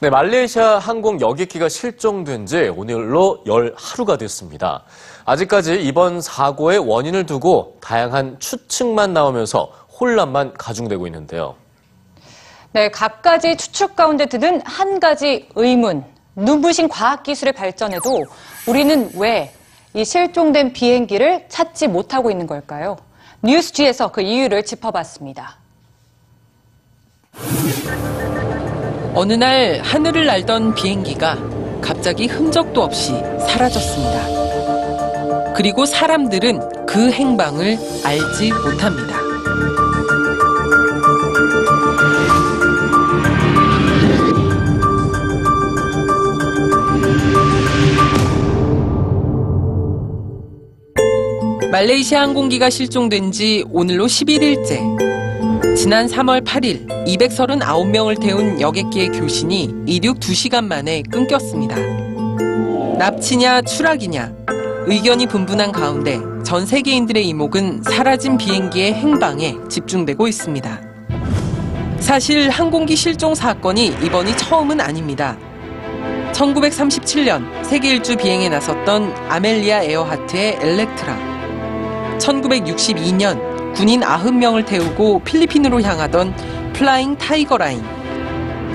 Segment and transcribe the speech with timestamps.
[0.00, 4.82] 네, 말레이시아 항공 여객기가 실종된 지 오늘로 열 하루가 됐습니다.
[5.24, 11.54] 아직까지 이번 사고의 원인을 두고 다양한 추측만 나오면서 혼란만 가중되고 있는데요.
[12.72, 16.13] 네, 각가지 추측 가운데 드는 한 가지 의문.
[16.36, 18.24] 눈부신 과학기술의 발전에도
[18.66, 19.52] 우리는 왜
[19.96, 22.96] 이 실종된 비행기를 찾지 못하고 있는 걸까요?
[23.42, 25.56] 뉴스지에서 그 이유를 짚어봤습니다.
[29.14, 31.38] 어느 날 하늘을 날던 비행기가
[31.80, 33.12] 갑자기 흔적도 없이
[33.48, 35.54] 사라졌습니다.
[35.54, 39.23] 그리고 사람들은 그 행방을 알지 못합니다.
[51.84, 55.76] 말레이시아 항공기가 실종된 지 오늘로 11일째.
[55.76, 61.76] 지난 3월 8일 239명을 태운 여객기의 교신이 이륙 2시간 만에 끊겼습니다.
[62.96, 64.32] 납치냐 추락이냐
[64.86, 70.80] 의견이 분분한 가운데 전 세계인들의 이목은 사라진 비행기의 행방에 집중되고 있습니다.
[71.98, 75.36] 사실 항공기 실종 사건이 이번이 처음은 아닙니다.
[76.32, 81.33] 1937년 세계 일주 비행에 나섰던 아멜리아 에어하트의 엘렉트라
[82.24, 86.34] 1962년 군인 90명을 태우고 필리핀으로 향하던
[86.72, 87.82] 플라잉 타이거 라인.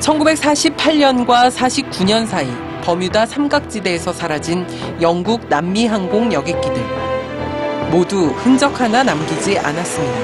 [0.00, 2.46] 1948년과 49년 사이
[2.82, 4.66] 버뮤다 삼각지대에서 사라진
[5.00, 6.76] 영국 남미 항공 여객기들.
[7.90, 10.18] 모두 흔적 하나 남기지 않았습니다.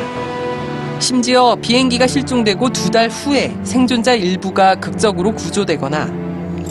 [0.99, 6.07] 심지어 비행기가 실종되고 두 달 후에 생존자 일부가 극적으로 구조되거나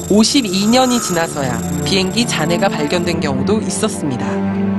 [0.09, 4.70] 52년이 지나서야 비행기 잔해가 발견된 경우도 있었습니다.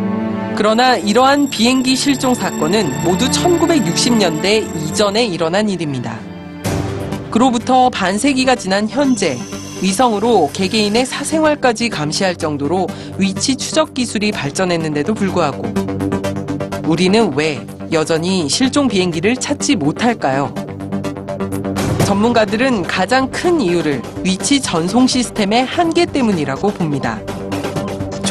[0.62, 6.16] 그러나 이러한 비행기 실종 사건은 모두 1960년대 이전에 일어난 일입니다.
[7.32, 9.36] 그로부터 반세기가 지난 현재
[9.82, 12.86] 위성으로 개개인의 사생활까지 감시할 정도로
[13.18, 15.64] 위치 추적 기술이 발전했는데도 불구하고
[16.86, 20.54] 우리는 왜 여전히 실종 비행기를 찾지 못할까요?
[22.06, 27.20] 전문가들은 가장 큰 이유를 위치 전송 시스템의 한계 때문이라고 봅니다.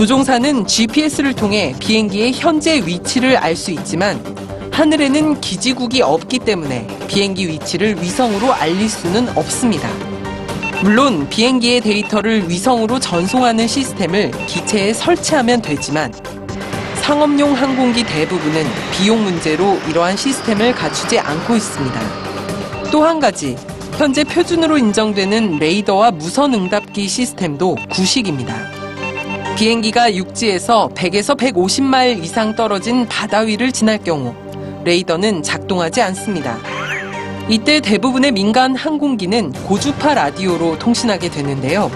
[0.02, 4.20] 조종사는 GPS를 통해 비행기의 현재 위치를 알 수 있지만
[4.72, 9.88] 하늘에는 기지국이 없기 때문에 비행기 위치를 위성으로 알릴 수는 없습니다.
[10.82, 16.12] 물론 비행기의 데이터를 위성으로 전송하는 시스템을 기체에 설치하면 되지만
[17.04, 22.02] 상업용 항공기 대부분은 비용 문제로 이러한 시스템을 갖추지 않고 있습니다.
[22.92, 23.56] 또 한 가지,
[24.00, 28.81] 현재 표준으로 인정되는 레이더와 무선 응답기 시스템도 구식입니다.
[29.56, 34.34] 비행기가 육지에서 100에서 150마일 이상 떨어진 바다 위를 지날 경우
[34.84, 36.58] 레이더는 작동하지 않습니다.
[37.48, 41.92] 이때 대부분의 민간 항공기는 고주파 라디오로 통신하게 되는데요.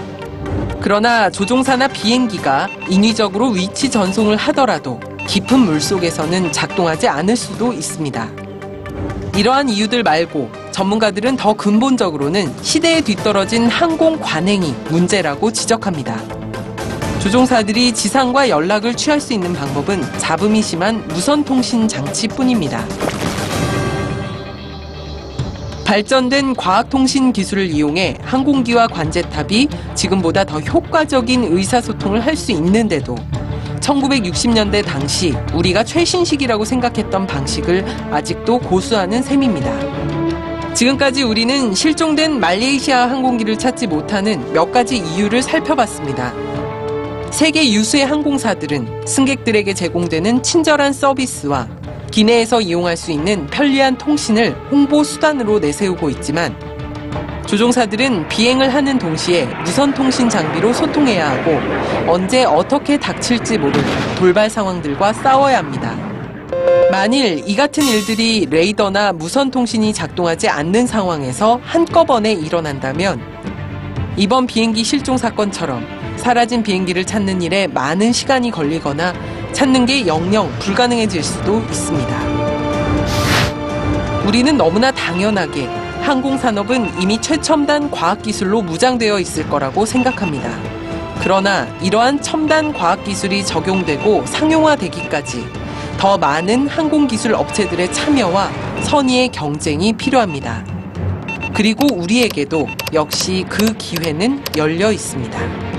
[0.80, 8.28] 그러나 조종사나 비행기가 인위적으로 위치 전송을 하더라도 깊은 물 속에서는 작동하지 않을 수도 있습니다.
[9.36, 16.45] 이러한 이유들 말고 전문가들은 더 근본적으로는 시대에 뒤떨어진 항공 관행이 문제라고 지적합니다.
[17.26, 22.86] 조종사들이 지상과 연락을 취할 수 있는 방법은 잡음이 심한 무선 통신 장치뿐입니다.
[25.84, 33.16] 발전된 과학통신 기술을 이용해 항공기와 관제탑이 지금보다 더 효과적인 의사소통을 할 수 있는데도
[33.80, 40.74] 1960년대 당시 우리가 최신식이라고 생각했던 방식을 아직도 고수하는 셈입니다.
[40.74, 46.55] 지금까지 우리는 실종된 말레이시아 항공기를 찾지 못하는 몇 가지 이유를 살펴봤습니다.
[47.30, 51.68] 세계 유수의 항공사들은 승객들에게 제공되는 친절한 서비스와
[52.10, 56.56] 기내에서 이용할 수 있는 편리한 통신을 홍보 수단으로 내세우고 있지만
[57.46, 63.80] 조종사들은 비행을 하는 동시에 무선 통신 장비로 소통해야 하고 언제 어떻게 닥칠지 모를
[64.18, 65.94] 돌발 상황들과 싸워야 합니다.
[66.90, 73.20] 만일 이 같은 일들이 레이더나 무선 통신이 작동하지 않는 상황에서 한꺼번에 일어난다면
[74.16, 79.14] 이번 비행기 실종 사건처럼 사라진 비행기를 찾는 일에 많은 시간이 걸리거나
[79.52, 82.36] 찾는 게 영영 불가능해질 수도 있습니다.
[84.26, 85.66] 우리는 너무나 당연하게
[86.02, 90.50] 항공산업은 이미 최첨단 과학기술로 무장되어 있을 거라고 생각합니다.
[91.20, 95.44] 그러나 이러한 첨단 과학기술이 적용되고 상용화되기까지
[95.98, 98.50] 더 많은 항공기술 업체들의 참여와
[98.82, 100.64] 선의의 경쟁이 필요합니다.
[101.54, 105.75] 그리고 우리에게도 역시 그 기회는 열려 있습니다.